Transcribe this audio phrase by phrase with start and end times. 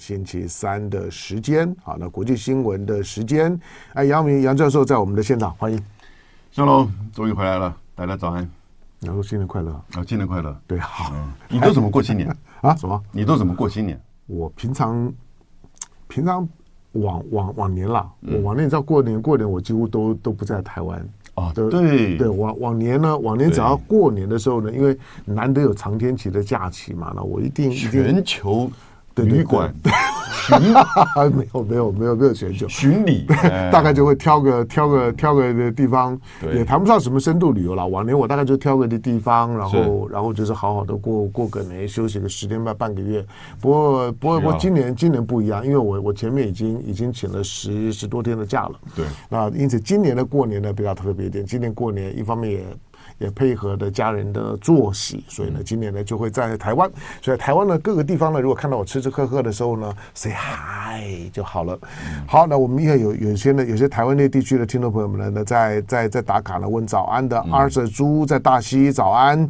[0.00, 3.60] 星期三的时间，好，那国际新闻的时间，
[3.92, 5.78] 哎，杨明杨教授在我们的现场，欢迎。
[6.50, 8.48] 小龙终于回来了，大家早安。
[9.00, 10.02] 然后新年快乐啊！
[10.08, 10.58] 新年快乐。
[10.66, 11.14] 对，好。
[11.48, 12.74] 你都怎么过新年 啊？
[12.76, 13.00] 什么？
[13.12, 14.00] 你都怎么过新年？
[14.26, 15.12] 我平常
[16.08, 16.48] 平常
[16.92, 21.06] 往往往年啦，我往年你知道过年过年我几乎都都不在台湾。
[21.34, 28.70] 啊，对对，往往年呢，往年只要过年的时候呢，因为难得有长天期的假期嘛，那我一定全球
[29.16, 29.72] 旅馆
[30.46, 30.58] 巡。
[31.32, 33.24] 没有没有没有没有选酒巡礼，
[33.70, 36.18] 大概就会挑个挑个挑个的地方，
[36.52, 37.86] 也谈不上什么深度旅游了。
[37.86, 43.24] 往年我大概就挑个的地方，然后然后就是好好的过过个年，休息个十天半半个月。
[43.60, 48.72] 不过不过不过今年今年不一样，因为我我前面已经已经请了十十多天的假了。
[48.96, 51.46] 对，那因此今年的过年呢比较特别一点。
[51.46, 52.64] 今年过年一方面也。
[53.20, 56.90] 也配合的家人的作息，所以呢，今年呢就会在台湾。
[57.20, 61.78] 所以台湾的各个地方呢，如果看到我吃吃喝喝的时候呢，say hi 就好了。
[62.26, 69.48] 好，那我们也有有些呢，有些台湾那地区的听众朋友们呢，在在在打卡呢，问早安的 Arthur 猪在大溪早安。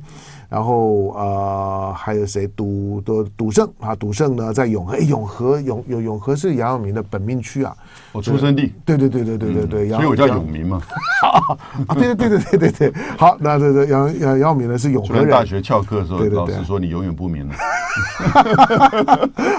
[0.51, 2.41] 然后呃，还有谁？
[2.57, 7.73] 赌的赌圣啊，赌圣呢在永和，永和永永永和是杨耀明的本命区啊，
[8.11, 8.73] 我出生地。
[8.85, 10.83] 对对对对对对对，所以我叫永明嘛。
[11.87, 12.93] 啊，对对对对对对对。
[13.17, 15.31] 好，那这这杨杨耀明呢是永和人。
[15.31, 17.55] 大学翘课的时候，老师说你永远不明了。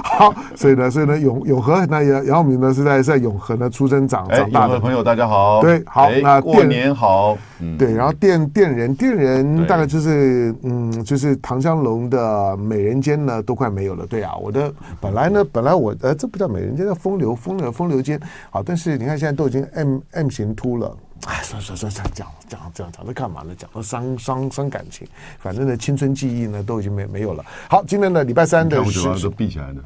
[0.03, 5.61] 好，所以呢，所以呢，永永和那杨杨耀明呢是在在永和呢出生长长大的朋友，大家好。
[5.61, 7.37] 对，好，那过年好。
[7.77, 10.80] 对，然后电电人电人大概就是嗯。
[10.81, 14.03] 嗯，就是唐香龙的美人间呢，都快没有了。
[14.07, 18.19] 对啊，我的本来呢，本来我呃，这不叫美人间，叫风流风流风流间。
[18.49, 20.97] 好，但是你看现在都已经 M M 型秃了。
[21.27, 23.53] 哎，算算算算，讲讲讲讲这干嘛呢？
[23.55, 25.07] 讲到伤伤伤感情，
[25.39, 27.45] 反正呢，青春记忆呢都已经没没有了。
[27.69, 29.81] 好，今天呢礼拜三的时候都闭起来的，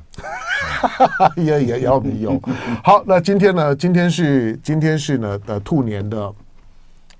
[1.43, 2.39] 也也要没有。
[2.83, 3.75] 好，那今天呢？
[3.75, 6.33] 今天是今天是呢呃兔年的。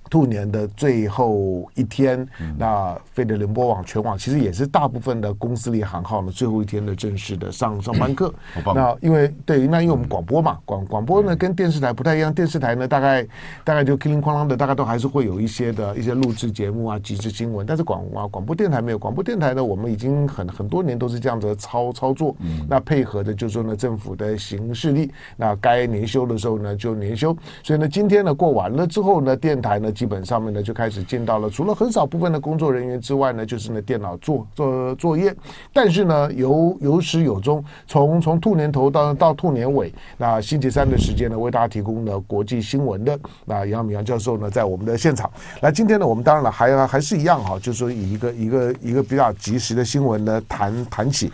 [0.09, 2.27] 兔年的最后一天，
[2.57, 8.31] 那飞的联播网全网其实也是大部分的公司里行号呢最后一天的正式的上上班课。
[8.75, 13.27] 那因为对，那因为我们广播嘛，广广播呢跟电视台不太一样，电视台呢大概
[13.63, 17.65] 大概就叮铃哐啷的，大概都还是会有一些的一些录制节目啊、即时新闻。
[17.65, 22.35] 但是广啊广播电台没有，广播电台呢我们已经很很多年都是这样子的操操作。
[22.69, 27.35] 那配合的就是说呢政府的行事力，那该年休的时候呢就年休。
[27.63, 29.91] 所以呢今天呢过完了之后呢电台呢。
[29.95, 35.33] 基本上面呢就开始见到了，除了很少部分的工作人员之外呢，就是呢电脑做做作业。
[35.71, 45.31] 但是呢，有有始有终，从从兔年头到到兔年尾，那星期三的时间呢，为大家提供了国际新闻的那杨耀明杨教授呢，在我们的现场。
[45.61, 51.31] 那，今天呢，我们当然了，还还是一样哈，就是说以一个一个一个比较及时的新闻呢谈谈起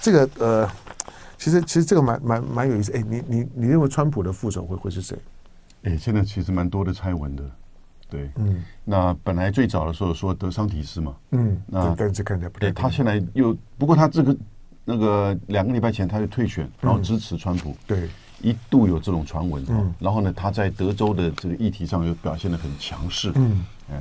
[0.00, 0.68] 这个呃，
[1.36, 2.92] 其实其实这个蛮蛮蛮有意思。
[2.92, 5.16] 哎，你你你认为川普的副手会会是谁？
[5.82, 7.42] 哎，现在其实蛮多的猜文的。
[8.08, 14.36] 对，嗯，那本来最早的时候说德桑提斯嘛，嗯，那但是看起来不对，他现在又不过他这个
[14.84, 18.08] 那个两个礼拜前他就退选，然后支持川普，嗯、对，
[18.40, 24.00] 一度有这种传闻，嗯，然后呢，他在德州的这个议题上又表现的很强势，嗯，哎，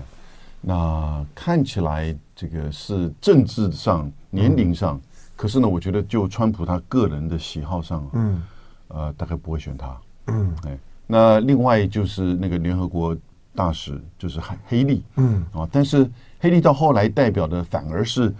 [0.61, 5.01] 那看起来这个是政治上年龄上，嗯、
[5.35, 8.43] 可是呢，我觉得就川普他个人的喜好上，嗯，
[8.89, 10.77] 呃，大概不会选他，嗯，哎，
[11.07, 13.17] 那另外就是那个联合国。
[13.55, 15.45] 大使就是黑黑利，嗯。
[15.53, 18.33] 啊，但是黑利到后来代表的反而是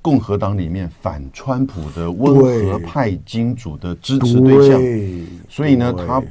[0.00, 4.80] 共和党里面反川普的温和派金主的支持对象，
[5.48, 6.22] 所以呢，他。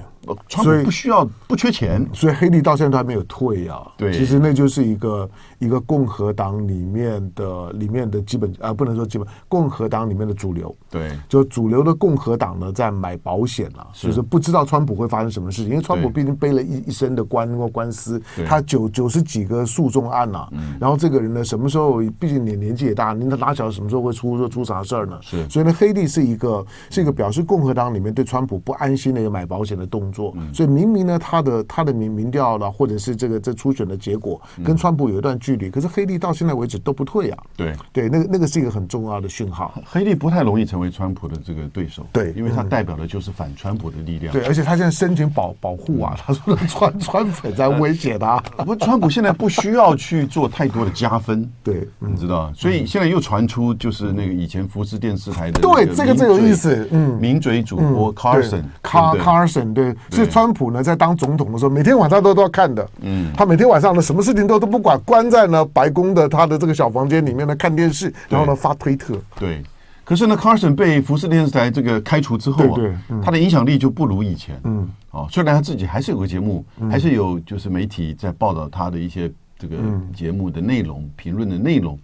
[0.47, 3.91] 川普不需要不缺钱，所以黑利到现在都还没有退啊。
[3.97, 5.27] 对，其实那就是一个
[5.61, 10.75] 一个共和党里面的里面的基本啊，不能说基本，共和党里面的主流。
[10.89, 20.47] 对，就主流的共和党呢，在买保险啊，就是不知道川普会发生什么事情，因为川普毕竟背了一一身的官或官司，他九九十几个诉讼案呐。
[20.79, 25.17] 然后这个人呢，什么时候毕竟年年纪也大，您他哪晓得什么时候会出出啥事儿呢？
[25.21, 30.11] 是，所以呢，黑利是一个是一个表示共和党里面对川普不安心的一个买保险的动作。
[30.11, 37.37] 做，所以明明呢，他的他的民民调了，或者是这个这初选的结果，跟川普有一段距离，可是黑利到现在为止都不退啊。
[37.55, 39.73] 对对，那个那个是一个很重要的讯号。
[39.85, 44.33] 黑利不太容易成为川普的这个对手，对，因为他代表的就是反川普的力量。
[44.33, 48.37] 对，而且他现在申请保保护啊，他说川川粉在威胁他。
[48.65, 60.81] 不，川普现在不需要去做太多的加分， 对，你知道，所以现在又传出就是那个以前福斯电视台的对这个最有意思，嗯，名嘴主播 Carson Car Carson 对，所以川普呢。
[60.81, 62.89] 在当总统的时候，每天晚上都都要看的。
[63.01, 69.19] 嗯，他每天晚上呢，什么事情都都不管，关在呢白宫的他的这个小房间里面呢看电视，然后呢发推特。
[69.39, 69.63] 对。
[70.03, 74.59] 可是呢，Carson 被福斯电视台这个开除之后啊，对对嗯、他的影响力就不如以前。
[74.65, 79.77] 嗯，哦，虽然他自己还是有个节目，嗯、还是有就是媒体在报道他的一些这个
[80.13, 81.97] 节目的内容、嗯、评论的内容，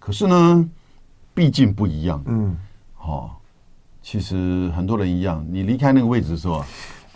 [0.00, 0.68] 可是呢，
[1.32, 2.20] 毕竟不一样。
[2.26, 2.56] 嗯，
[2.98, 3.30] 哦，
[4.02, 6.64] 其实很多人一样，你离开那个位置的时候。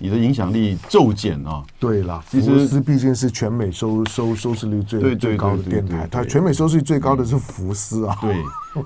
[0.00, 1.62] 你的影响力骤减啊！
[1.80, 8.16] 对了，福斯毕竟是全美收收收视率最最高的电台，它全美收视率最高的是福斯啊。
[8.20, 8.36] 对，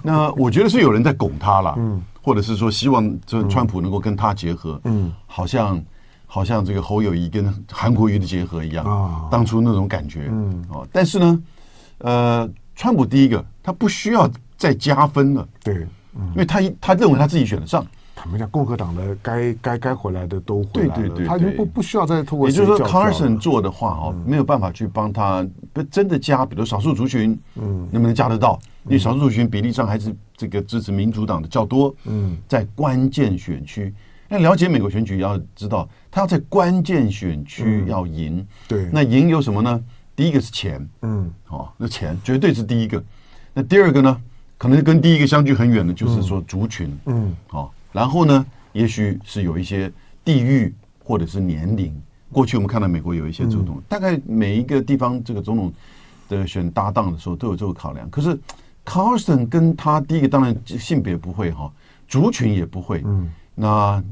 [0.03, 5.83] 那我觉得是有人在拱他了，嗯，或者是说希望这川普能够跟他结合，嗯，好像
[6.27, 11.43] 好像这个侯友谊跟韩国瑜的结合一样啊，当初那种感觉，嗯，哦，但是呢，
[11.99, 17.85] 呃，川普第一个他不需要再加分了，对，因为他他认为他自己选得上。
[18.23, 22.49] 他们讲共和党的该该该回来的都回来了，他就不不需要再通过。
[22.49, 28.61] 也就是说，Carson 做的话哦，没有办法去帮他不真的加，比如少数族群，嗯，能不能加得到？
[28.85, 33.93] 因为少数族群比例上还是这个支持民主党的较多，嗯，在关键选区，
[34.29, 39.83] 那了解美国选举要知道，他要在关键选区要赢，对，那赢有什么呢？
[40.15, 43.03] 第一个是钱，嗯，哦，那钱绝对是第一个，
[43.53, 44.21] 那第二个呢，
[44.57, 47.69] 可能跟第一个相距很远的，就是说族群，嗯，哦。
[47.93, 49.93] 然后呢，也许是有一些
[50.25, 50.75] 地域
[51.05, 51.95] 或者是年龄。
[52.33, 55.71] 过去我们看到美国有一些总统，大概每一个地方这个总统
[56.31, 58.09] 的选搭档的时候都有这个考量。
[58.09, 58.39] 可是
[58.87, 61.71] Carson 跟他第一个当然性别不会哈，
[62.09, 64.03] 族群也不会，嗯，那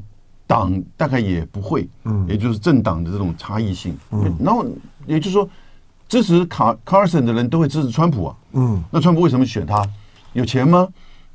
[0.45, 3.97] 党大概也不会，嗯，也就是政党的这种差异性。
[4.11, 4.63] 嗯，然后
[5.07, 5.49] 也就是说，
[6.07, 9.83] 支持卡 Carson 的人都会支持川普啊，嗯，那川普为什么选他？
[10.33, 10.87] 有钱吗？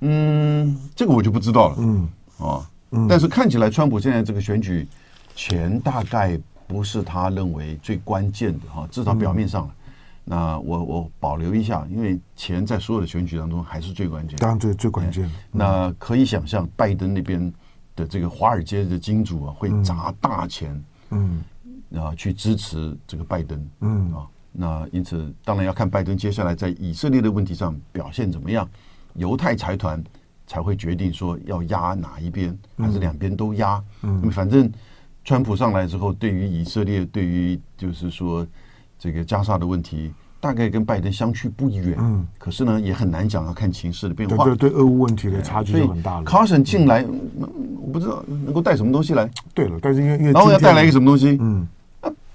[0.03, 2.09] 嗯，这个我就不知道了，嗯。
[2.39, 2.67] 哦，
[3.09, 4.87] 但是看起来川普现在这个选举
[5.35, 9.71] 钱大概不是他认为最关键的哈，至少表面上。
[10.29, 15.31] 那我我保留一下，因为钱在所有的选举当中还是最关键，当然最最关键。
[15.53, 17.53] 那可以想象，拜登那边
[17.95, 21.45] 的这个华尔街的金主啊，会砸大钱，嗯，
[21.95, 24.13] 啊，去支持这个拜登，嗯。
[24.13, 28.69] 啊，那因此当然要看拜登接下来在以色列的问题上表现怎么样，
[29.15, 30.03] 犹太财团。
[30.47, 33.83] 才会决定说要压哪一边，还是两边都压。
[34.03, 34.71] 嗯，嗯，反正
[35.25, 38.47] 川普上来之后，对于以色列，对于就是说
[38.99, 41.97] 这个加沙的问题，大概跟拜登相去不远。
[41.99, 44.45] 嗯，可是呢，也很难讲，要看情势的变化。
[44.45, 46.25] 对对，对，俄乌问题的差距就很大了。
[46.25, 47.05] Carson 进来，
[47.81, 49.29] 我不知道能够带什么东西来。
[49.53, 51.37] 对了，但是因为因为然后要带来一个什么东西？
[51.41, 51.67] 嗯，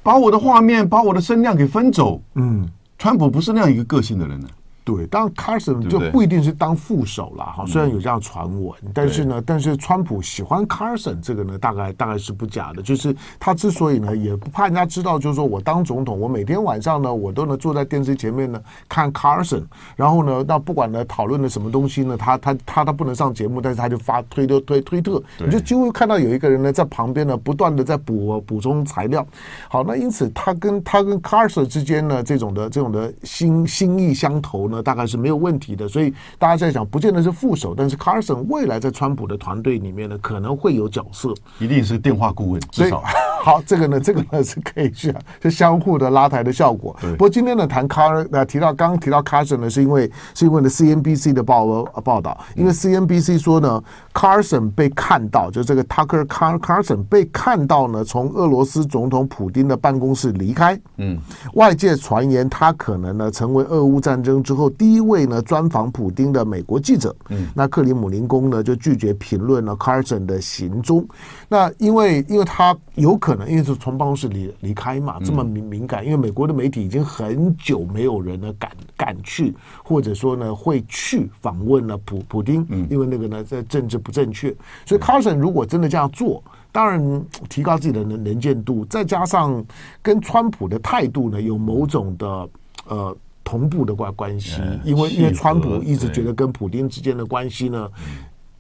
[0.04, 2.22] 把我的画面，把我的声量给分走。
[2.36, 2.68] 嗯，
[2.98, 4.48] 川普不是那样一个个性的人呢。
[4.96, 7.66] 对，当然 Carson 就不一定是当副手了哈。
[7.66, 12.82] 虽然有这样传闻，但是呢，但是川普喜欢 Carson 这个呢，大概大概是不假的。
[12.82, 19.64] 就是他之所以呢，也不怕人家知道，就是说我当总统，我每天晚上呢，我都能坐在电视前面呢看 Carson，
[19.96, 29.26] 然后呢，那不管呢讨论的什么东西呢，他他他他不能上节目，但是他就发推特推推特，你就几乎看到有一个人呢在旁边呢不断的在补补充材料。
[29.70, 34.81] 好，那因此他跟他跟 Carson 之间呢这种的这种的心心意相投呢。
[34.82, 43.04] 大概是没有问题的，所以大家在想，不见得是副手，但是 Carson 未来在川普的团队里面呢，可能会有角色，一定是电话顾问，至少。
[43.44, 45.12] 好，这个呢，这个呢是可以去
[45.42, 46.96] 是相互的拉抬的效果。
[47.02, 60.80] 不过今天呢谈 Car 呃提到刚刚提到 Carson 呢，是因为是因为呢 CNBC 的报呃报道，因为 CNBC 说呢 Carson 被看到，就这个 Tucker Car Carson 被看到呢从俄罗斯总统普丁的办公室离开。
[60.98, 61.20] 嗯，
[61.54, 67.16] 外界传言他可能呢成为俄乌战争之后第一位呢专访普丁的美国记者。
[67.30, 71.06] 嗯，那克里姆林宫呢就拒绝评论了 Carson 的行踪。
[71.48, 73.42] 那因为因为他有可能。
[73.52, 79.54] 因为是从办公室离离开嘛，这么敏敏感，因为美国的媒体已经很久没有人呢敢敢去，
[79.84, 84.54] 或者说呢会去访问了普普丁，因为那个呢在政治不正确，
[84.86, 89.64] 所以 Carson 如果真的这样做，当然提高自己的能能见度，再加上
[90.02, 92.50] 跟川普的态度呢有某种的
[92.88, 97.90] 呃同步的关关系，因为因为川普一直觉得跟普京之间的关系呢。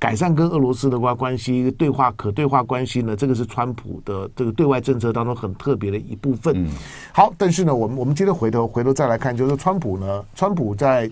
[0.01, 3.15] 改善跟俄罗斯的关关系，对话可对话关系呢？
[3.15, 6.67] 这个是川普的这个对外政策当中很特别的一部分。
[7.13, 11.07] 好，但是呢，我们我们今天回头回头再来看，就是川普呢，川普在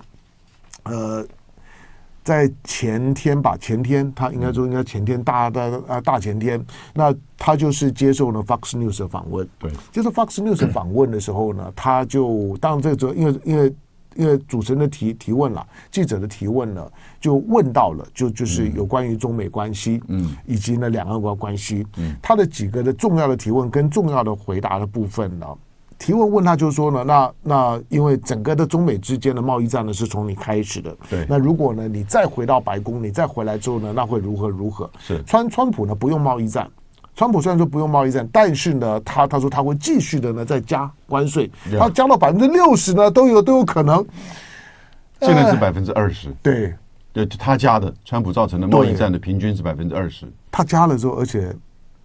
[0.86, 1.24] 呃
[2.30, 9.48] 在前天吧，前天他应该说应该前天大大啊大前天，那他就是接受了 Fox News 的访问。
[9.58, 13.74] 对，接受 Fox News 的访问的时候呢，他就当然这个因为因为。
[14.16, 25.46] 因为主持人的提提问了，记者的提问呢，就问到了，就就是有关于中美关系，嗯，以及呢两岸关关系，嗯，他的几个的重要的提问跟重要的回答的部分呢，
[26.00, 31.26] 提问问他就是说呢，那那因为整个的中美之间的贸易战呢是从你开始的，对。
[31.30, 34.90] 那如果呢你再回到白宫，你再回来之后呢，那会如何如何？
[34.98, 36.68] 是川川普呢不用贸易战，
[37.16, 44.04] 川普虽然说不用贸易战，但是呢他他说他会继续的呢再加关税，他加到百分之六十呢都有都有可能。
[45.22, 46.74] 现在是百分之二十，对。
[47.12, 50.32] 对，他加的，川普造成的贸易战的平均是百分之二十。
[50.52, 51.52] 他加了之后，而且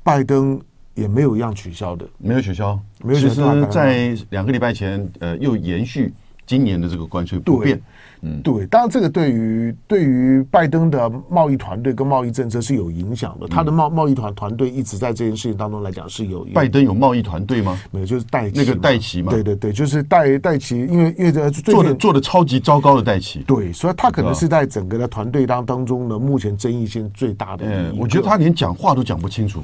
[0.03, 0.59] 拜登
[0.95, 2.79] 也没有一样取消的，没有取消。
[3.03, 3.55] 没有取消。
[3.55, 6.13] 其实，在两个礼拜前，呃，又延续
[6.47, 7.81] 今年的这个关税不变。
[8.27, 13.47] 嗯，对，当然这个对于对于拜登的贸易团队跟贸易政策是有影响的。
[13.47, 16.43] 他的贸贸易团团队一直在这件事情当中来讲是有。
[16.55, 17.79] 拜登有贸易团队吗？
[17.91, 19.31] 没有，就是戴那个戴奇嘛。
[19.31, 23.41] 对对对，就是戴戴奇，因为因为这做的做的超级糟糕的戴奇。
[23.41, 27.67] 对，所以他可能是在整个的团队当当中呢，目前争议性最大的。
[27.69, 29.63] 嗯，我觉得他连讲话都讲不清楚，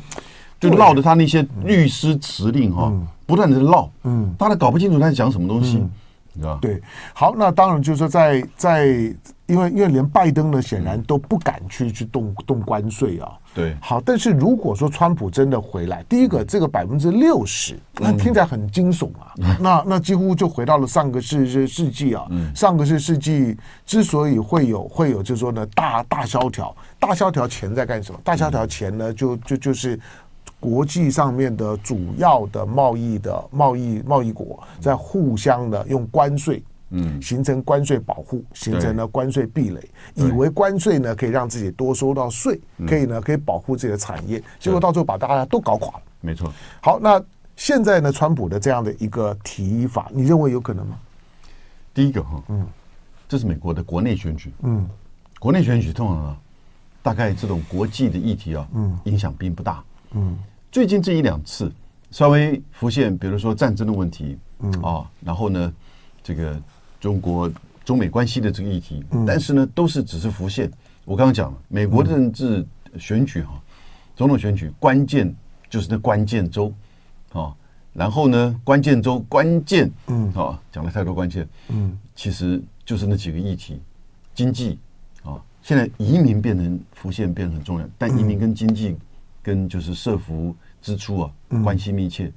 [0.60, 2.92] 就绕着他那些律师辞令哈，
[3.26, 5.82] 不断的绕，嗯，大家搞不清楚他在讲什么东西。
[6.60, 6.80] 对，
[7.12, 13.32] 好，那当然就是说在，在在，因为因为连拜登呢，显然都不敢去去动动关税啊。
[13.52, 19.34] 对，好，但是如果说川普真的回来，第一个这个百分之六十，那听起来很惊悚啊。
[19.38, 22.24] 嗯、那那几乎就回到了上个世世世纪啊。
[22.30, 28.20] 嗯、上个世世纪之所以会有会有，就是说呢，大大萧条，大萧条前在干什么？
[28.22, 29.98] 大萧条前呢，就就就是。
[30.60, 39.80] 国际上面的主要的贸易的贸易贸易国在互相的用关税，嗯，形成关税保护，形成了关税壁垒，
[40.14, 46.02] 以为关税呢可以让自己多收到税，可以呢可以保护自己的产业，结果到最后把大家都搞垮了。
[46.20, 46.52] 没错。
[46.82, 47.22] 好，那
[47.56, 50.98] 现在呢，川普的这样的一个提法，你认为有可能吗？
[51.94, 52.66] 第一个哈，嗯，
[53.28, 54.88] 这是美国的国内选举，嗯，
[55.38, 56.36] 国内选举通常啊，
[57.02, 60.38] 大概这种国际的议题啊，嗯，影响并不大，嗯。
[60.72, 61.72] 最近这一两次
[62.12, 65.72] 稍微浮现，比如说战争的问题，嗯啊，然后呢，
[66.22, 66.56] 这个
[67.00, 67.50] 中国
[67.84, 70.70] 中美关系的这个议题，但是呢，都是只是浮现。
[71.04, 72.64] 我刚刚讲了，美国的政治
[72.96, 73.60] 选举哈，
[74.14, 75.34] 总统选举关键
[75.68, 76.72] 就是那关键州
[77.32, 77.52] 啊，
[77.92, 83.80] 然后呢，关键州关键，嗯啊，讲了太多关键，嗯，其实就是那几个议题，
[84.36, 84.78] 经济
[85.24, 88.96] 啊，现在移民变成浮现变得很重要，但移民跟经济。
[89.42, 91.30] 跟就是社福支出啊
[91.62, 92.30] 关系密切，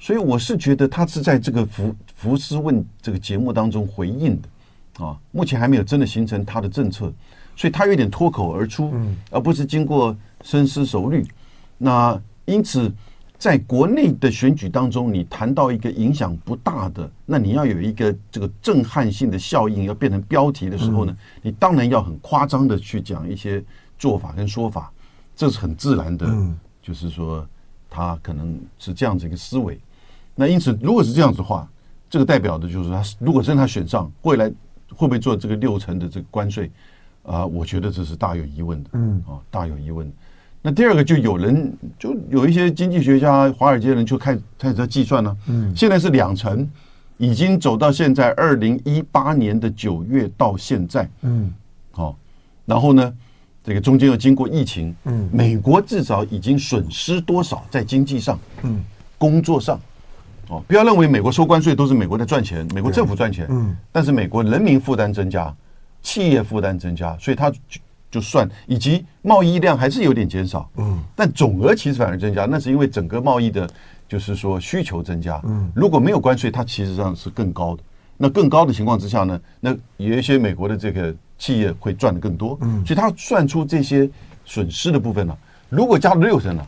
[0.00, 7.12] 所以我是觉得他是在这个福福斯问这个节目当中回应的啊，目前还没有真的形成他的政策，
[7.54, 8.92] 所以他有点脱口而出，
[9.30, 11.26] 而不是经过深思熟虑。
[11.78, 12.90] 那因此，
[13.36, 23.62] 在国内的选举当中，你谈到一个影响不大的，那你要有一个这个震撼性的效应，要变成标题的时候呢，你当然要很夸张的去讲一些
[23.98, 24.90] 做法跟说法。
[25.36, 26.26] 这是很自然的，
[26.82, 27.46] 就是说，
[27.90, 29.78] 他可能是这样子一个思维。
[30.34, 31.68] 那因此，如果是这样子的话，
[32.08, 34.48] 这个代表的就是他，如果真的他选上，未来
[34.94, 36.70] 会不会做这个六成的这个关税？
[37.22, 38.90] 啊，我觉得这是大有疑问的。
[38.94, 40.10] 嗯，啊，大有疑问。
[40.62, 45.36] 那第二个，就有人就有一些经济学家、华尔街人就开始开始在计算了。
[45.48, 46.66] 嗯，现在是两成，
[47.18, 51.10] 已经走到现在二零一八年的九月到现在。
[51.20, 51.52] 嗯，
[51.90, 52.16] 好，
[52.64, 53.12] 然后呢？
[53.66, 58.80] 这个中间又经过疫情，嗯，美国至少已经损失多少在经济上，嗯，
[59.18, 59.80] 工作上，
[60.48, 65.52] 哦，不要认为美国收关税都是美国在赚钱，美国政府赚钱，嗯，但是美国人民负担增加，
[66.00, 67.58] 企业负担增加，所以它就
[68.08, 73.68] 就算以及贸易量还是有点减少，嗯，但总额其实反而增加，那是因为整个贸易的，
[74.08, 77.82] 就是说需求增加，嗯，如果没有关税，它其实上是更高的，
[78.16, 81.14] 那更高的情况之下呢，那有一些美国的这个。
[81.38, 84.08] 企业会赚的更多，嗯，所以他算出这些
[84.46, 85.36] 损失的部分呢，
[85.68, 86.64] 如果加了六成呢，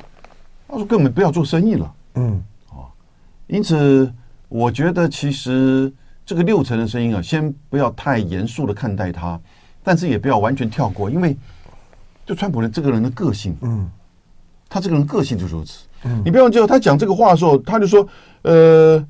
[0.69, 2.85] 他说根本不要做生意了，嗯，啊，
[3.47, 4.13] 因此
[4.47, 5.91] 我觉得其实
[6.27, 9.41] 这个六成的声音啊，先不要太严肃的看待它，
[9.83, 11.35] 但是也不要完全跳过，因为
[12.27, 13.91] 就川普的这个人的个性，嗯，
[14.69, 18.07] 他这个人个性就如此，嗯，你不要忘记他讲这个话的时候，他就说，
[18.43, 19.03] 呃，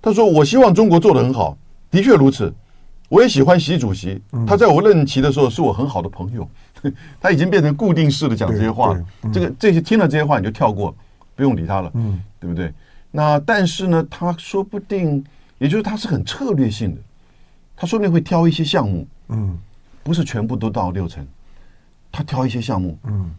[0.00, 1.58] 他说我希望中国做的很好，
[1.92, 2.52] 的确如此。
[3.08, 6.48] 我也喜欢习主席，他在我任期的时候是我很好的朋友，
[7.20, 8.98] 他已经变成固定式的讲这些话。
[9.30, 10.96] 这个这些听了这些话你就跳过，
[11.36, 12.72] 不用理他了，嗯，对不对？
[13.10, 15.22] 那但是呢，他说不定，
[15.58, 17.00] 也就是他是很策略性的，
[17.76, 19.58] 他说不定会挑一些项目，嗯，
[20.02, 21.22] 不是全部都到六成，
[22.10, 23.30] 他挑一些项目，嗯，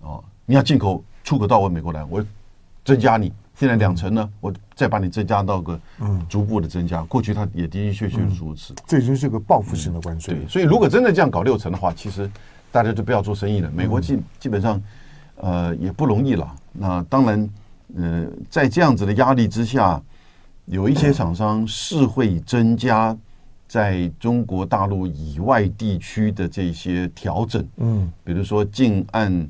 [0.00, 2.24] 哦，你要进口出口到我美国来，我
[2.86, 3.30] 增加你。
[3.60, 5.78] 现在两成呢，我再把你增加到个
[6.30, 7.02] 逐步的增加。
[7.02, 8.74] 过去它也的的确确是如此。
[8.86, 10.32] 这已经是个报复性的关税。
[10.32, 12.30] 对，所以如果真的这样搞六成的话，其实
[12.72, 13.70] 大家就不要做生意了。
[13.76, 14.82] 美国基基本上
[15.36, 16.56] 呃也不容易了。
[16.72, 17.50] 那当然，
[17.96, 20.02] 呃，在这样子的压力之下，
[20.64, 23.14] 有一些厂商是会增加
[23.68, 29.46] 在中国大陆以外地区的这些调整，嗯，比如说近岸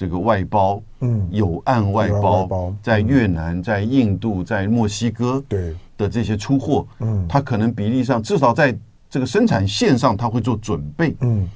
[0.00, 5.76] 这个外包，嗯，有岸外外包包，在越南、在印度、在墨西哥，对。
[5.98, 8.74] 的这些出货，嗯，它可能比例上至少在
[9.10, 11.46] 这个生产线上，它会做准备，嗯。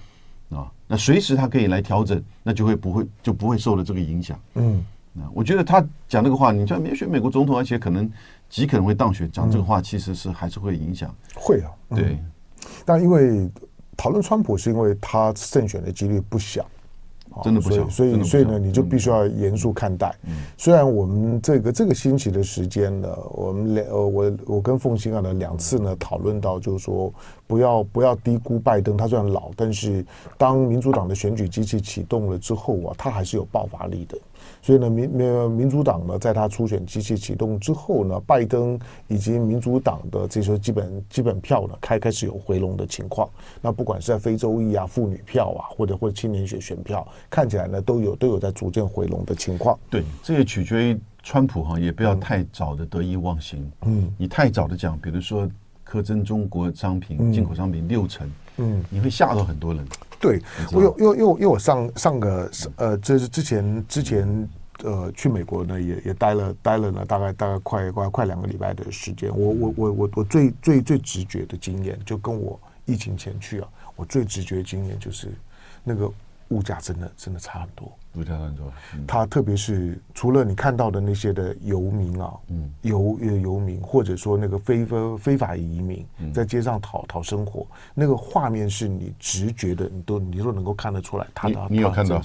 [0.51, 4.85] 啊，那随时它可以来调整，那就会不会就不会受了这个影响，嗯。
[5.15, 8.13] 啊，我觉得他讲这个话，你像选美国总统，而且可能
[8.51, 11.11] 极可能会当选，讲这个话其实是还是会影响。
[11.35, 12.19] 会啊，对。
[12.85, 13.51] 但因为
[13.97, 16.67] 讨论川普，是因为他胜选的几率不小，
[17.43, 17.89] 真的不小。
[17.89, 20.15] 所以，所以呢，你就必须要严肃看待。
[20.57, 27.13] 虽然我们这个这个星期的时间呢，我们两呃，我我跟凤欣啊呢两次呢讨论到，就是说
[27.47, 28.97] 不要不要低估拜登。
[28.97, 30.05] 他虽然老，但是
[30.39, 34.19] 当民主党的选举机器启动了之后啊，他还是有爆发力的。
[34.63, 43.29] 所以呢，民民民主党呢，在他初选机器启动之后呢，拜登以及民主党的这些基本基本票呢，开开始有回笼的情况。
[43.61, 49.79] 那不管是在非洲裔啊、妇女票啊，或者或者青年选选票，看起来呢，都有都有在逐渐回笼的情况。
[49.91, 53.71] 对，这也取决于川普哈，也不要太早的得意忘形。
[53.83, 55.49] 嗯，你太早的讲，比如说
[55.89, 58.33] 苛征中国商品进口商品六成，嗯，
[58.91, 59.87] 你会吓到很多人。
[60.21, 60.41] 对，
[60.73, 64.49] 我有，因为因为因为我上上个呃，这是之前之前
[64.83, 69.31] 呃去美国呢，也也待了待了呢，大概大概快快快两个礼拜的时间。
[69.37, 75.31] 我我我我我最最最直觉的经验，就跟我疫情前去啊，我最直觉的经验就是
[75.83, 76.11] 那个
[76.49, 77.93] 物价真的真的差很多。
[78.15, 78.73] 物价很多，
[79.09, 92.23] 他特别是除了你看到的那些的游民啊，嗯，游游民，或者说那个非非非法移民，在街上讨讨生活，那个画面是你直觉的，你都你都能够看得出来，他的你有看到？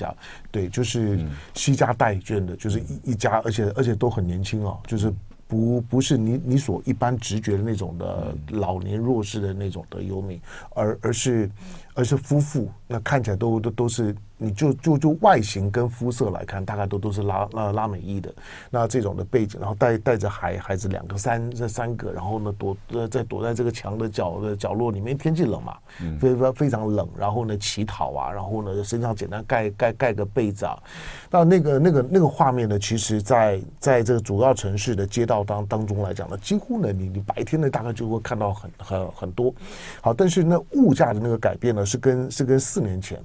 [0.51, 1.19] 对，就是
[1.55, 5.11] 西家带眷的，就是一一家，而且而且都很年轻啊，就是
[5.49, 10.39] 不不是你你所一般直觉的那种的老年弱势的那种的游民，
[10.75, 11.51] 而而是
[11.93, 14.15] 而是夫妇，那看起来都都都是。
[14.41, 18.33] 你就就就外形跟肤色来看，大概都都是拉拉拉美裔的，
[18.71, 25.77] 那这种的背景，然后带带着孩孩子两个三这三个，然后呢躲呃在躲在这个墙的角的角落里面，天气冷嘛，
[26.19, 30.81] 非非非常冷，然后呢乞讨啊，然后呢身上简单盖盖盖个被子啊，
[31.29, 39.53] 那那个那个那个画面呢，其实在在这个主要城市的街道当当中来讲呢，几乎呢你你白天呢大概就会看到很很很多，
[40.01, 43.19] 好，但是那物价的那个改变呢，是跟是跟四年前。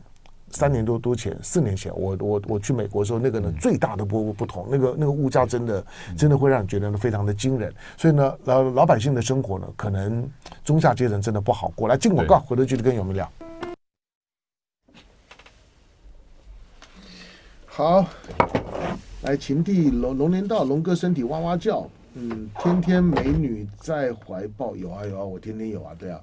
[0.55, 5.85] 三年多多前，四年前，我我我去美国的时候，那个呢最大的不不同，那个那个物价真的
[6.17, 7.75] 真的会让你觉得呢非常的惊人。
[7.97, 10.31] 所以呢，老老百姓的生活呢，可能
[10.65, 11.89] 中下阶层真的不好过。
[11.89, 13.29] 来进广告，回头继续跟友们聊。
[17.67, 18.07] 好，
[19.23, 26.21] 来秦帝龙龙年到，龙哥身体哇哇叫，嗯，天天美女在怀抱，有啊有啊，我天天有啊，对啊，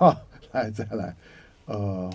[0.00, 0.16] 啊，
[0.50, 1.14] 来再来，
[1.66, 2.10] 呃。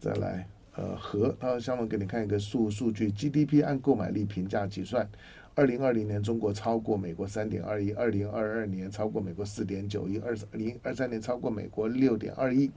[0.00, 5.08] 再来，呃，和他下面给你看一个数数据，GDP 按购买力平价计算，
[5.54, 12.70] 二零二零年中国超过美国三点二亿，二零二二年超过美国四点九亿，二零二三年超过美国六点二亿。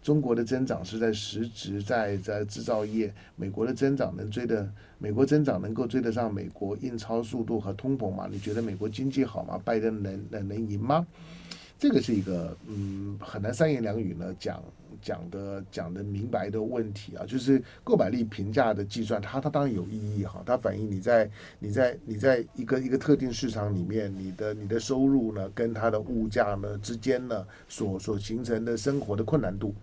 [0.00, 4.66] 中国的增长是在实质在在制造业，美国的增长能追得
[4.98, 8.26] 美国增长能够追得上美国印钞速度和通膨吗？
[8.30, 9.60] 你觉得美国经济好吗？
[9.62, 11.06] 拜登能能能赢吗？
[11.78, 14.62] 这个是一个嗯很难三言两语呢讲。
[15.02, 29.74] 讲的讲的明白的问题啊，就是购买力评价的计算，它它当然有意义哈，它反映你在你在你在一个一个特定市场里面，你的你的收入呢，跟它的物价呢之间呢，所所形成的生活的困难度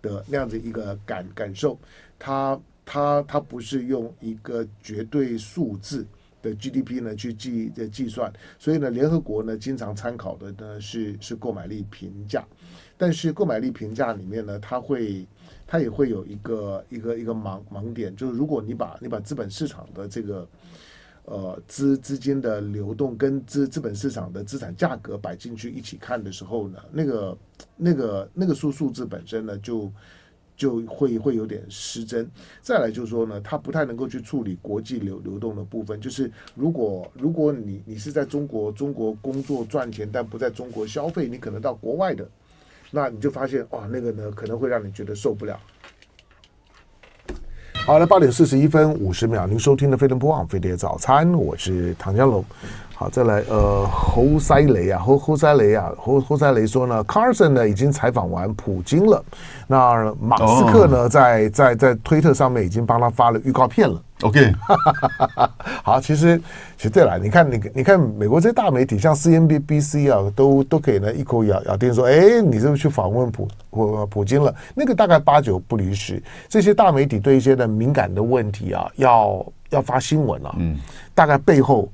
[0.00, 1.78] 的那样子一个感感受，
[2.18, 6.06] 它它它不是用一个绝对数字
[6.42, 12.44] 的 GDP 呢去计的计算，所以呢，联合国呢经常参考的呢是是购买力评价。
[13.02, 15.26] 但是购买力评价里面呢，它会，
[15.66, 20.48] 它也会有一个一个一个盲盲点，就是如果你把你把资本市场的这个
[21.24, 27.36] 呃资资金的流动跟资资本市场的资产价格摆进去一起看的时候呢，那个
[27.76, 29.90] 那个那个数数字本身呢就
[30.56, 32.30] 就会会有点失真。
[32.60, 42.30] 再来就是说呢，它不太能够去处理国际流流动的部分，就是如果如果你你是在中国中国工作赚钱，但不在中国消费，你可能到国外的。
[42.94, 45.58] 那你就发现哇，那个呢可能会让你觉得受不了。
[47.86, 52.44] 好了，八点四十一分五十秒，您收听的飞碟播放飞碟早餐，我是唐江龙。
[52.94, 59.24] 好，再来呃，侯塞雷啊，侯侯塞雷啊，侯侯塞雷说呢，Carson 呢已经采访完普京了。
[59.66, 64.00] 那马斯克呢，在在在推特上面已经帮他发了预告片了。
[64.22, 64.52] OK，
[65.82, 66.38] 好，其实
[66.76, 74.54] 其实对了，你看你你看美国这些大媒体，像 CNBC 啊，都都可以呢一口咬咬定说，哎，你是不是去访问普普普京了？
[74.74, 76.22] 那个大概八九不离十。
[76.48, 80.78] 这些大媒体对一些的敏感的问题啊，要要发新闻啊，嗯，
[81.14, 81.90] 大概背后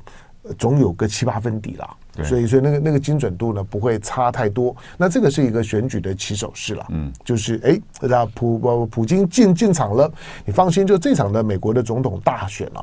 [0.57, 1.97] 总有个七八分底了。
[2.25, 4.75] 所以，所以那个那个精准度呢，不会差太多。
[4.97, 10.13] 那这个是一个选举的起手式了，嗯，就是哎，让普普京进进场了，
[10.45, 12.83] 你放心，就这场的美国的总统大选啊，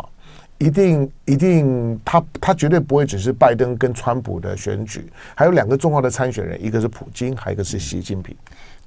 [0.57, 8.33] 一定一定，他他绝对不会只是拜登跟川普的选举，还有两个重要的参选人，一个是普京，还有一个是习近平。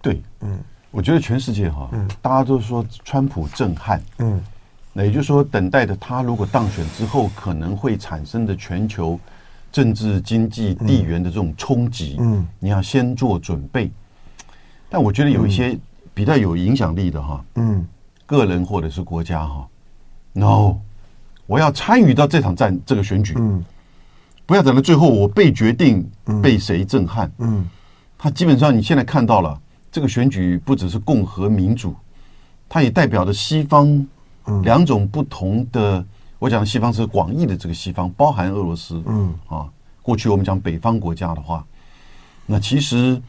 [0.00, 0.58] 对，嗯，
[0.90, 4.40] 我觉得全世界哈，嗯，大家都说川普震撼，嗯，
[4.98, 9.16] 那也就是说，等待的他如果当选之后，可能会产生的全球。
[9.70, 13.90] 政治、经济、地缘的这种冲击，嗯，你要先做准备。
[14.88, 15.78] 但我觉得有一些
[16.14, 17.86] 比较有影响力的哈，嗯，
[18.24, 19.68] 个人或者是国家哈
[20.32, 20.74] ，no，
[21.46, 23.62] 我要参与到这场战这个选举，嗯，
[24.46, 26.10] 不要等到最后我被决定
[26.42, 27.68] 被谁震撼，嗯，
[28.16, 29.60] 他基本上你现在看到了
[29.92, 31.94] 这个选举不只是共和民主，
[32.70, 34.04] 它也代表着西方
[34.62, 36.04] 两种不同的。
[36.38, 39.02] 我讲的西方是广义的这个西方，包含俄罗斯。
[39.06, 39.66] 嗯啊，
[40.02, 41.66] 过去我们讲北方国家的话，
[42.46, 43.20] 那其实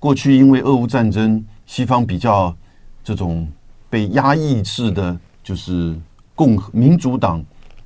[0.00, 2.52] 过去因为俄乌战争，西方比较
[3.04, 3.46] 这种
[3.88, 5.96] 被压抑式的，就是
[6.34, 7.40] 共和民主党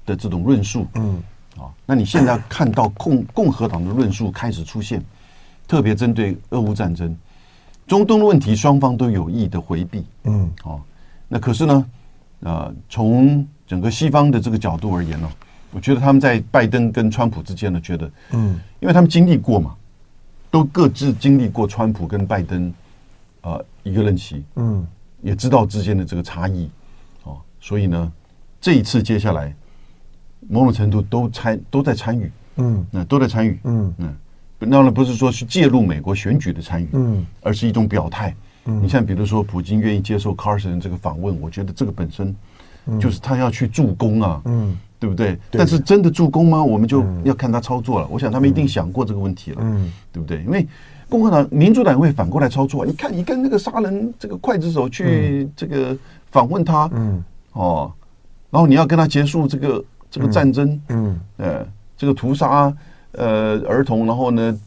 [0.06, 0.86] 的这种论述。
[0.94, 1.22] 嗯
[1.58, 5.04] 啊，那你现在看到共共和党的论述开始出现，
[5.68, 7.14] 特别针对俄乌战争、
[7.86, 10.06] 中东的问题，双方都有意的回避。
[10.24, 10.80] 嗯啊，
[11.28, 11.86] 那可是呢，
[12.44, 15.28] 呃，从整个西方的这个角度而言呢，
[15.72, 19.74] 我觉得他们在拜登跟川普之间呢，觉得，嗯，因为他们经历过嘛，
[20.50, 22.72] 都各自经历过川普跟拜登，
[23.40, 24.86] 呃，一个任期，嗯，
[25.20, 26.70] 也知道之间的这个差异，
[27.24, 28.12] 哦，所以呢，
[28.60, 29.54] 这一次接下来，
[30.48, 33.94] 某种程度都参都在参与，嗯，那都在参与，嗯。
[33.98, 34.16] 嗯，
[34.70, 42.34] 当然不是说去介入美国选举的参与，嗯，而是一种表态，嗯，你像比如说普京愿意接受 Carson 这个访问，我觉得这个本身。
[43.00, 45.38] 就是他要去助攻啊，嗯，对不对？
[45.50, 46.62] 但是真的助攻吗？
[46.62, 48.06] 我们就要看他操作了。
[48.10, 50.42] 我想他们一定想过这个问题了，嗯，对不对？
[50.42, 50.68] 因为
[51.08, 52.84] 共和党、民主党会反过来操作。
[52.84, 55.96] 你看，你跟那个杀人这个刽子手去这个
[56.30, 57.24] 访问他，嗯，
[57.54, 57.90] 哦，
[58.50, 62.70] 然后你要跟他结束这个这个战争，嗯，呃，这个屠杀
[63.12, 64.60] 呃儿童，然后呢，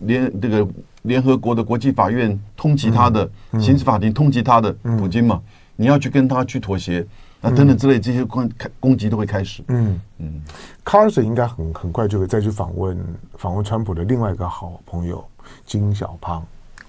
[0.00, 0.66] 连这个
[1.04, 5.40] 联合国的国际法院通缉他的刑事法庭通缉他的普京嘛，
[5.76, 7.06] 你要去跟他去妥协。
[7.40, 9.62] 那，等等之类这些攻攻击都会开始。
[9.68, 10.40] 嗯嗯
[10.82, 12.98] ，Carson 应该很很快就会再去访问
[13.36, 15.22] 访问川普的另外一个好朋友
[15.66, 16.42] 金小胖。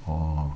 [0.05, 0.49] 哦，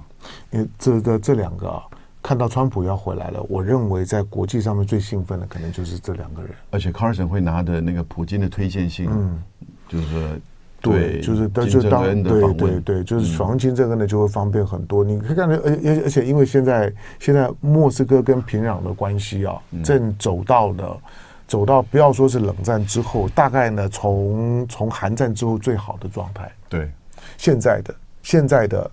[0.52, 1.84] 因为这这这两个啊
[2.24, 6.52] 看到川普要回来了，我认为在国际上面最兴奋的可能就是这两个人。
[6.72, 9.44] 而且 Carson 会拿的那个普京的推荐信，嗯，
[9.90, 10.42] 就是。
[10.82, 15.04] 对，就是但就当对对对，就是黄金这个呢，就会方便很多。
[15.04, 20.98] 你可以看到，而而而且因为现在现在莫斯科跟平壤的关系啊，正走到了
[21.48, 26.50] 走到不要说是冷战之后，大概呢从从韩战之后最好的状态。
[26.70, 26.90] 对，
[27.38, 28.90] 现在的现在的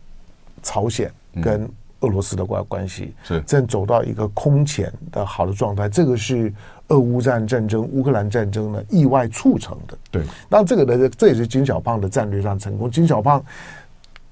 [0.63, 1.69] 朝鲜跟
[2.01, 6.53] 俄罗斯的关关系是正走到一个空前的好的状态，这个是。
[6.89, 9.99] 俄乌战战争、乌克兰战争呢，意外促成的。
[10.11, 12.91] 对，那这个呢，这也是金小胖的战略上成功。
[12.91, 13.45] 金小胖。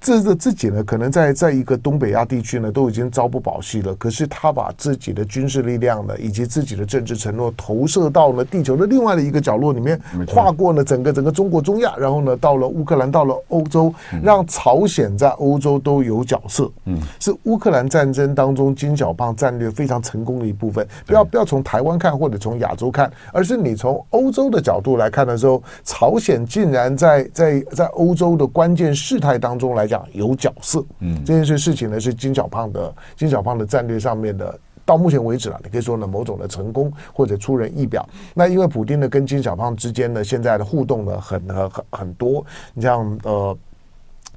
[0.05, 3.95] 这是自己呢，可能在在一个东北亚地区呢，都已经朝不保夕了。
[3.95, 16.71] 可是他把自己的军事力量呢，以及自己的政治承诺，投射到了地球的另外的一个角落里面，跨过了整个整个中国中亚，然后呢，到了乌克兰，到了欧洲，让朝鲜在欧洲都有角色。
[16.85, 20.87] 嗯，是乌克兰战争当中金小胖战略非常成功的一部分。
[21.07, 29.94] 不要不要从台湾看，或者从亚洲看，而是你从欧洲的角度来看的时候，朝鲜竟然在在在欧洲的关键事态当中来讲。
[30.13, 38.09] 有角色，嗯，这件事事情呢是金小胖的金小胖的战略上面的，到目前为止啊，你可以说呢某种的成功或者出人意表。
[38.35, 43.57] 那因为普丁呢跟金小胖之间呢现在的互动呢很很很很多，你像呃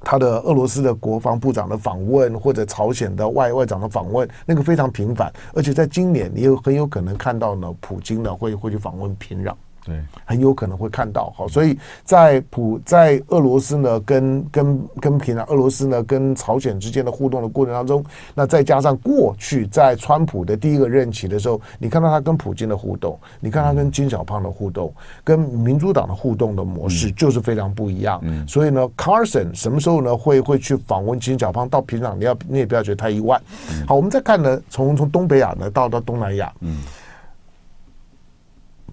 [0.00, 9.52] 他的俄罗斯的国防部长的访问或者朝鲜的外外长的访问，那个非常频繁，而且在今年你有很有可能看到呢普京呢会会去访问平壤。
[9.84, 24.92] 对，很有可能会看到好，所以在普在俄罗斯呢，跟跟跟平常，俄罗斯呢跟朝鲜之间的互动的过程当中，那再加上过去在川普的第一个任期的时候，你看到他跟普京的互动，你看他跟金小胖的互动，
[25.24, 28.20] 跟民主党的互动的模式就是非常不一样。
[28.24, 32.14] 嗯，所以呢，Carson 什么时候呢会会去访问金小胖到平壤？
[32.16, 33.40] 你要你也不要觉得太意外。
[33.86, 36.52] 好，我们再看呢，从从东北亚呢到到东南亚。
[36.60, 36.82] 嗯。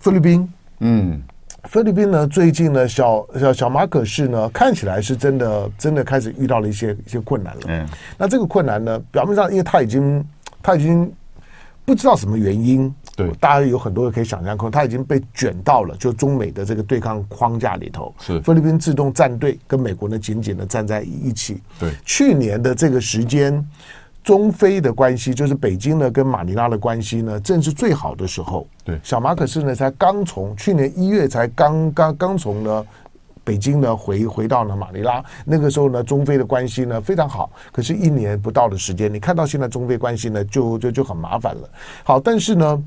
[0.02, 0.48] 菲律宾，
[0.80, 1.22] 嗯，
[1.64, 7.62] 菲律宾呢，最近呢，小小小马可是呢，看起来是真的真的开始遇到了一些一些困难了。
[7.68, 10.26] 嗯，那这个困难呢，表面上因为他已经
[10.62, 11.12] 他已经
[11.86, 18.14] 不知道什么原因，对，大家有很多可以想象，可能他已经被卷到了就中美的这个对抗框架里头。
[18.20, 21.62] 是菲律宾自动站队跟美国呢紧紧的站在一起。
[21.80, 23.66] 对，去年的这个时间。
[24.26, 28.66] 中非的关系就是北京呢跟马尼拉的关系呢，正是最好的时候。
[28.84, 32.86] 对，小马可是呢才刚从去年一月才刚刚刚从呢
[33.44, 37.52] 北京呢回回到了马尼拉，那个时候呢中非的关系呢非常好。
[37.72, 41.70] 可是，一年不到的时间，你看到现在中非关系呢就就就很麻烦了。
[42.04, 42.84] 好，但是呢，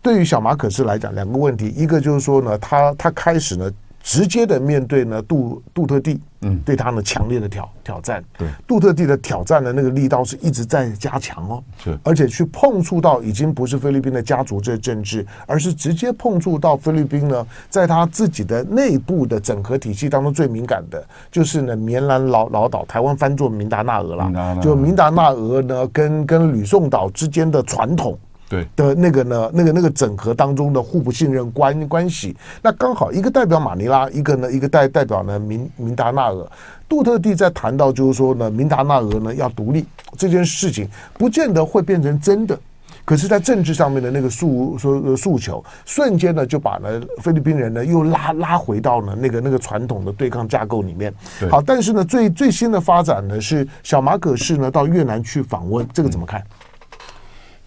[0.00, 3.68] 对于小马可斯来讲，两个问题，一个就是说呢，他他开始呢。
[4.06, 8.46] 直接的面对呢杜杜特地，嗯，对他呢强烈的挑挑战，对。
[8.64, 28.16] 杜特地的挑战的那个力道是一直在加强哦，是，而且去碰触到已经不是菲律宾的家族这政治，而是直接碰触到菲律宾呢，在他自己的内部的整合体系当中最敏感的，就是呢棉兰老老岛，台湾翻作明达纳俄了，就明达纳俄呢跟跟吕宋岛之间的传统。
[28.48, 36.48] 对的那个呢，那个那个整合当中的互不信任关关系，那刚好一个代表马尼拉，一个呢一个代代表呢明明达纳俄。
[36.88, 39.84] 杜特地在谈到就是说呢，明达纳俄呢要独立
[40.16, 42.56] 这件事情，不见得会变成真的，
[43.04, 51.12] 可是，在政治上面的那个诉说诉求，瞬间呢就把呢菲律宾人呢又拉拉回到了那个那个传统的对抗架构里面。
[51.50, 56.40] 好，但是呢最最新的发展呢是小马可士呢到越南去访问，这个怎么看？
[56.40, 56.46] 嗯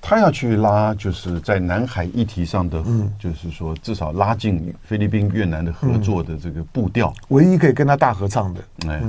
[0.10, 8.62] 他要去拉，就是在南海议题上的，嗯，就是说至少拉近菲律宾越南的合作的这个步调，唯一可以跟他大合唱的。
[8.88, 9.04] 哎，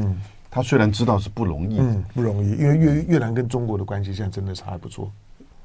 [0.51, 5.11] 他虽然知道是不容易，嗯，不容易，因为越越南跟中国的关系现在真的是还不错。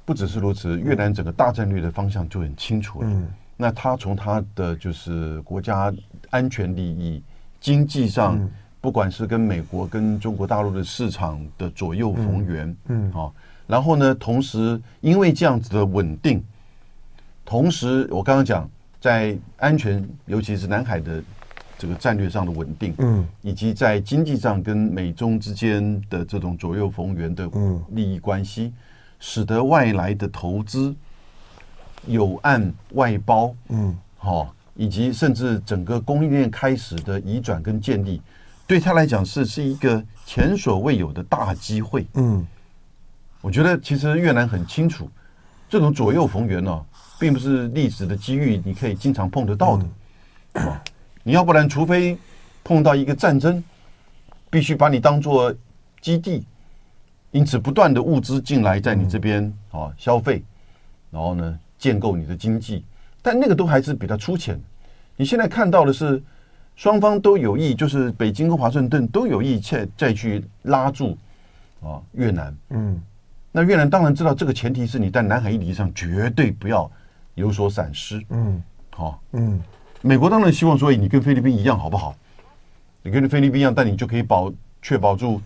[0.06, 3.08] 不只是如此，越南整个大战略的方向就很清楚了。
[3.12, 5.94] 嗯，那他从他的就是国家
[6.30, 7.22] 安全利益、
[7.60, 8.40] 经济上，
[8.80, 13.30] 不管是跟美国、跟中国大陆的市场的左右逢源，嗯，啊。
[13.68, 16.44] 然后呢，同时因为这样子的稳定，
[17.44, 18.70] 同时我刚刚讲
[19.02, 21.24] 在安全，尤其是南海的
[21.78, 27.50] 这个战略上的稳定，嗯，以及在经济上跟美中之间的这种左右逢源的
[27.90, 28.72] 利益关系，
[29.20, 30.96] 使得外来的投资、
[32.06, 38.22] 有岸外包，嗯，好，以及甚至整个供应链开始的移转跟建立，
[38.68, 42.46] 对他来讲是是一个前所未有的大机会，嗯。
[43.46, 45.08] 我觉得其实越南很清楚，
[45.70, 46.84] 这种左右逢源呢、啊，
[47.20, 49.86] 并不是历史的机遇，你可以经常碰得到的。
[50.62, 50.84] 啊，
[51.22, 52.18] 你要不然，除非
[52.64, 53.64] 碰到一个战争，
[54.50, 55.54] 必须把你当做
[56.02, 56.44] 基地，
[57.30, 60.44] 因此不断的物资进来在你这边啊消费，
[61.12, 62.84] 然后呢建构你的经济，
[63.22, 64.60] 但那个都还是比较粗浅。
[65.16, 66.20] 你现在看到的是，
[66.76, 71.16] 双方都有意，就是北京跟华盛顿都有意再再去拉住
[71.84, 73.00] 啊越南，嗯。
[73.56, 76.92] 那越南当然知道，这个前提是你在南海议题上绝对不要
[77.36, 78.22] 有所闪失。
[78.32, 79.58] 嗯，好，嗯，
[80.02, 82.14] 美国当然希望说你跟菲律宾一样好不好？
[83.02, 85.42] 你跟菲律宾一样，但你就可以保确保住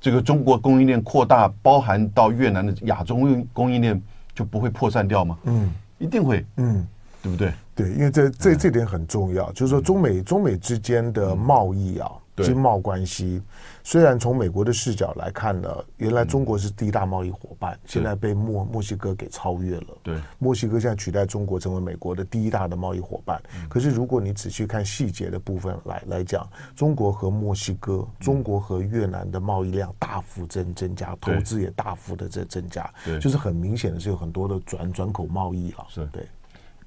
[0.00, 3.16] 这个中国供应链扩大，包含到越南的亚洲
[3.52, 4.02] 供应链
[4.34, 5.38] 就不会破散掉吗？
[5.44, 6.44] 嗯，一定会。
[6.56, 6.84] 嗯，
[7.22, 7.52] 对不对？
[7.76, 12.10] 对，因为这这这点很重要，就是说中美中美之间的贸易啊。
[12.36, 13.42] 经贸关系。
[13.84, 19.86] 虽然从美国的视角来看呢，原来中国是第一大贸易伙伴，现在被墨墨西哥给超越了。
[20.02, 23.42] 对，墨西哥现在取代中国成为美国的第一大的贸易伙伴。
[23.68, 32.88] 可是如果你仔细看细节的部分来来讲，中国和墨西哥、中国和越南的贸易量大幅增增加，投资也大幅的在增加，
[33.20, 35.86] 就是很明显的是有很多的转转口贸易了。
[35.88, 36.06] 是。
[36.12, 36.26] 对。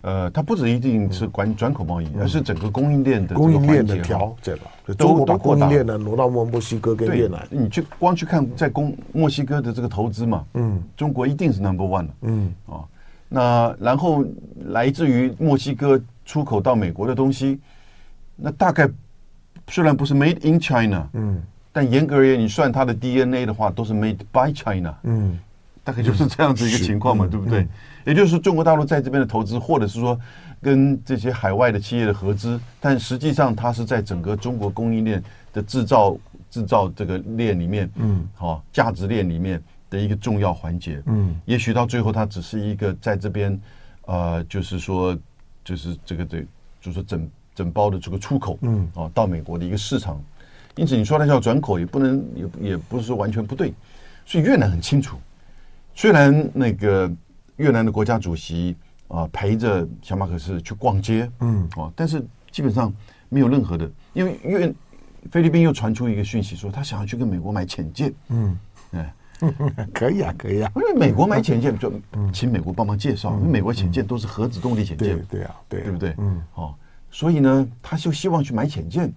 [0.05, 4.93] 呃，它不止一定是管转口贸易，而是整个供应链的供应链的调整了。
[4.93, 7.43] 中国把供应链呢挪到墨墨西哥跟越南。
[7.49, 12.53] 你去光去看在公墨西哥的这个投资嘛，嗯，中国一定是 number one 的，嗯。
[12.67, 12.85] 啊，
[13.27, 14.23] 那然后
[14.65, 17.59] 来自于墨西哥出口到美国的东西，
[18.35, 18.87] 那大概
[19.69, 21.41] 虽然不是 made in China，嗯，
[21.73, 25.39] 但严格而言，你算它的 DNA 的话，都是 made by China，嗯。
[25.85, 27.65] 大概就是这样子一个情况嘛，对不对？
[28.05, 30.19] 也就是，中国大陆在这边的投资，或者是说
[30.61, 36.17] 跟这些海外的企业的合资，但实际上它是在整个中国供应链的制造
[36.49, 43.59] 制造这个链里面，嗯，好，价值链里面的一个重要环节，嗯，也许到最后它只是一个在这边，
[44.05, 45.17] 呃，就是说，
[45.63, 46.45] 就是这个对，
[46.81, 50.19] 就是整整包的这个出口，嗯，哦，到美国的一个市场，
[50.75, 53.73] 因此你说它叫转口，也不能也也不是说完全不对，
[54.25, 55.17] 所以越南很清楚。
[55.95, 57.11] 虽然那个
[57.55, 58.75] 越南的国家主席
[59.07, 62.93] 啊陪着小马可仕去逛街，嗯，哦，但是基本上
[63.29, 64.73] 没有任何的，因为因为
[65.31, 68.59] 菲律宾又传出一个讯息说他想要去跟美国买潜舰，嗯，
[68.91, 69.13] 哎，
[69.93, 71.91] 可以啊，可以啊，因为美国买潜舰就
[72.33, 76.13] 请美国帮忙介绍，因为美国潜舰都是核子动力潜舰，对对啊，对，对不对？
[76.17, 76.75] 嗯，哦，
[77.09, 79.11] 所以呢，他就希望去买潜舰，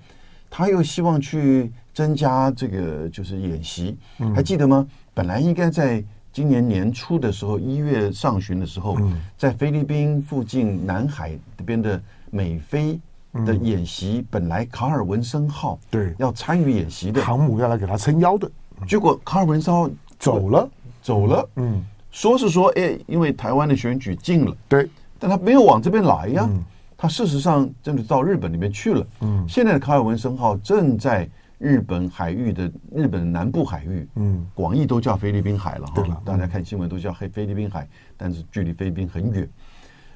[0.48, 3.98] 他又希望去增加这个就是演习，
[4.34, 4.86] 还记得吗？
[5.12, 6.02] 本来应该在
[6.38, 8.96] 今年年初的时候，一月上旬的时候，
[9.36, 12.96] 在菲律宾附近南海这边的美菲
[13.44, 16.14] 的演习，本来卡尔文森号对。
[16.16, 18.48] 要参与演习的航母要来给他撑腰的，
[18.86, 20.70] 结果卡尔文森号走了，
[21.02, 26.48] 走了，嗯，说是说，哎，因为台湾的选举近了，对，但他没有往这边来呀，
[26.96, 31.28] 他事实上真的到日本那边去了，嗯，现在的卡尔文森号正在。
[31.58, 36.22] 日本海域的日本南部海域，嗯，广义都叫菲律宾海了哈。
[36.24, 39.48] 大家看新闻都叫黑菲律宾海，但是距离菲律宾很远。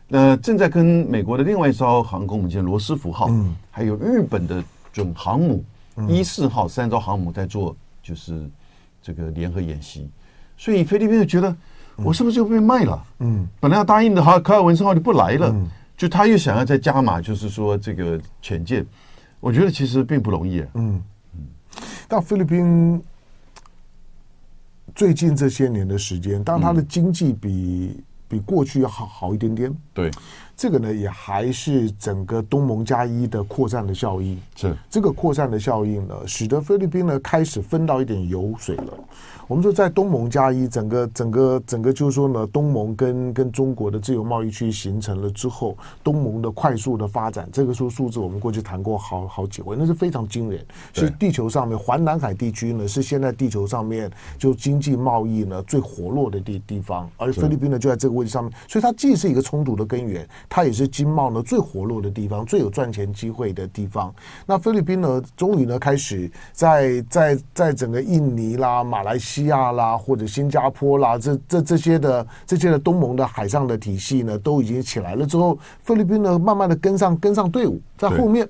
[0.06, 3.28] 那正在跟美国的另外一艘航空母舰罗斯福号，
[3.70, 5.64] 还有日本的准航母
[6.08, 8.48] 一四号三艘航母在做就是
[9.00, 10.08] 这个联合演习。
[10.56, 11.56] 所以菲律宾就觉得
[11.96, 13.04] 我是不是就被卖了？
[13.18, 15.52] 嗯，本来要答应的哈卡尔文森号就不来了，
[15.96, 18.86] 就他又想要再加码，就是说这个潜舰，
[19.40, 20.64] 我觉得其实并不容易。
[20.74, 21.02] 嗯。
[22.12, 23.02] 到菲律宾
[24.94, 29.74] 最近这些年的时间，当它的经济比、嗯、比过去要好好一点点。
[29.94, 30.10] 对，
[30.62, 34.38] 这个呢也还是整个东盟加一的扩散的效应。
[34.54, 38.94] 是这个扩散的效应呢，使得菲律宾呢开始分到一点油水了。
[39.48, 50.64] 我们说，在东盟加一整个整个整个，就是说呢，东盟跟跟中国的自由贸易区形成了之后，东盟的快速的发展，这个数数字我们过去谈过好好几回，那是非常惊人。
[50.94, 64.14] 是地球上面环南海地区呢，是现在地球上面就经济贸易呢最活络的地地方，而菲律宾呢就在这个位置上面，所以它既是一个冲突的根源，它也是经贸呢最活络的地方，最有赚钱机会的地方。
[64.44, 69.62] 那菲律宾呢，终于呢开始在在在整个印尼啦、马来西亚。
[69.72, 78.46] 啦，或者新加坡啦，这这这些的这些的东盟的海上的体系呢，都已经起来了之后，菲律宾呢，慢慢的跟上跟上队伍，在后面。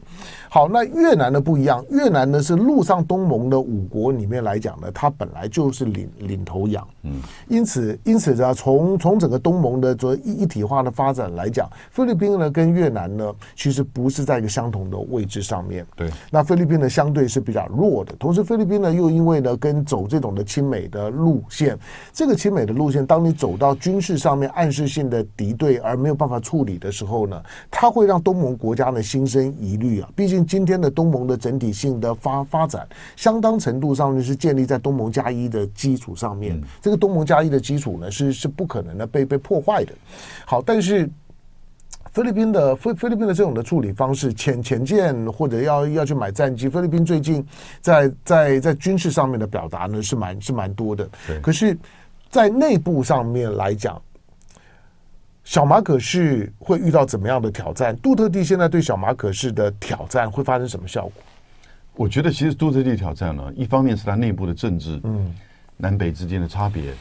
[0.49, 21.79] 好，那越南呢不一样，越南呢是陆上东盟的五国里面来讲呢，它本来就是领领头羊，嗯，因此因此呢，从从整个东盟的这一一体化的发展来讲，菲律宾呢跟越南呢其实不是在一个相同的位置上面，对，那菲律宾呢相对是比较弱的，同时菲律宾呢又因为呢跟走这种的亲美的路线，
[22.13, 30.43] 这个亲美的路线，当你走到军事上面暗示性的敌对而没有办法处理的时候呢，它会让东盟国家呢心生疑虑啊，毕竟。
[30.53, 36.61] 今天的东盟的整体性的发发展，相当程度上呢是建立在东盟加一的基础上面。
[36.81, 39.93] 这个东盟加一的基础呢是是不可能的被被破坏的。
[40.45, 41.09] 好，但是
[42.13, 47.45] 菲律宾的菲菲律宾的这种的处理方式，潜潜舰或者要要去买战机，菲律宾最近
[47.81, 51.09] 在在在军事上面的表达呢是蛮是蛮多的。
[51.43, 51.77] 可是，
[52.29, 54.01] 在内部上面来讲。
[55.45, 57.97] 小马可是会遇到怎么样的挑战？
[57.97, 61.13] 杜特地现在对小马可是的挑战会发生什么效果？
[61.97, 65.35] 我觉得其实杜特地挑战呢，一方面是他内部的政治，嗯，
[65.77, 66.95] 南北之间的差别，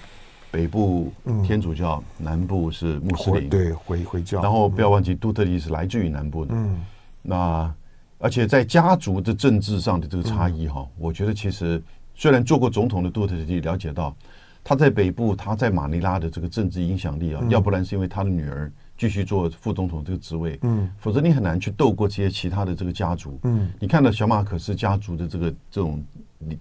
[0.51, 1.11] 北部
[1.43, 4.41] 天主教，南部是穆斯林，对回回教。
[4.41, 6.85] 然后不要忘记杜特地是来自于南部的，嗯，
[7.21, 7.73] 那
[8.19, 11.81] 而且在家族的政治上的这个差异哈，我觉得其实
[12.13, 14.15] 虽然做过总统的杜特地了解到。
[14.63, 26.05] 他在北部，他在马尼拉的这个政治影响力啊，要不然是因为他的女儿继续做副总统这个职位，嗯，否则你很难去斗过这些其他的这个家族，嗯，你看到小马可斯家族的这个这种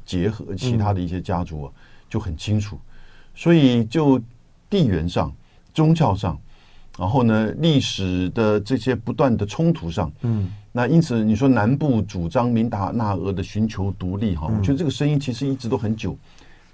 [0.03, 1.73] 结合，其他的一些家族啊，
[2.09, 2.81] 就很清楚，
[3.35, 4.21] 所以就
[4.69, 5.33] 地缘上、
[5.73, 6.39] 宗教上，
[6.99, 16.17] 然后呢，历史的这些不断的冲突上，嗯，那因此你说南部主张明达纳俄的寻求独立哈，我觉得这个声音其实一直都很久。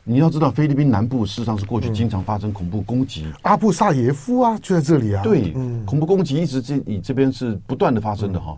[0.09, 5.21] 你要知道，菲律宾南部事实上是过去经常发生恐怖攻击，阿布萨耶夫啊，就在这里啊。
[5.25, 5.51] 对，
[5.85, 8.57] 恐怖攻击一直这你这边是不断的发生的哈，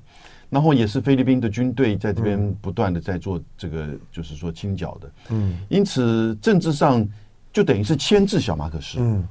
[0.50, 5.10] 然后也是菲律宾的军队在这边不断的在做这个，就是说清剿的。
[5.30, 7.08] 嗯，因此政治上
[7.52, 9.26] 就等于是牵制小马可斯，嗯，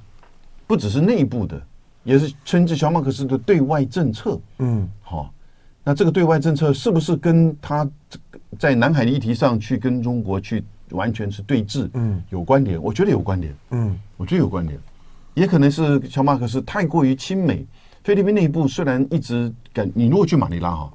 [0.65, 1.61] 不只是内部的，
[2.03, 4.39] 也是牵制小马可斯的对外政策。
[4.59, 5.33] 嗯，好，
[5.83, 7.89] 那这个对外政策是不是跟他
[8.59, 10.63] 在南海的议题上去跟中国去？
[10.91, 14.79] 完全是对峙，嗯，有关联，我觉得有关联，嗯，我觉得有关联，
[15.33, 17.67] 也可能是小马可斯太过于亲美。
[18.05, 20.89] 菲律宾内部虽然一直感，你如果去马尼拉哈，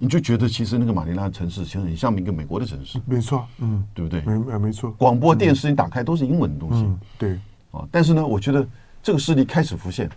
[0.00, 4.20] 你就觉得其实那个马尼拉城市其实很像一个美国的城市，没错，嗯，对不对？
[4.22, 6.88] 没没错，广播电视你打开都是英文的东西，
[7.18, 7.32] 对，
[7.72, 8.64] 啊，但是呢，我觉得
[9.02, 10.08] 这个势力开始浮现，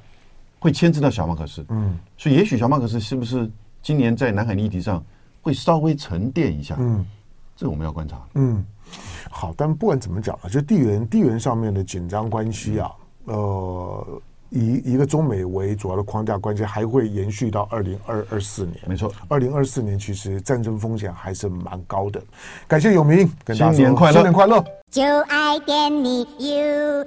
[0.59, 1.65] 会牵制到小马克斯。
[1.69, 3.49] 嗯，所以也许小马克斯是不是
[3.81, 5.03] 今年在南海议题上
[5.41, 6.75] 会稍微沉淀一下？
[6.79, 7.03] 嗯，
[7.55, 8.21] 这个我们要观察。
[8.35, 8.63] 嗯，
[9.31, 12.91] 好，但不管怎么讲啊，就地缘地缘上面的紧张关系啊，
[13.25, 14.21] 嗯、呃。
[14.51, 18.77] 以一个中美为主要的框架关系还会延续到二零二二四年。
[18.85, 19.11] 没错。
[19.27, 22.21] 二零二四年其实战争风险还是蛮高的。
[22.67, 24.13] 感谢永明跟大家新年快乐。
[24.13, 24.63] 新年快乐。
[24.91, 27.05] 就爱跟你 ufo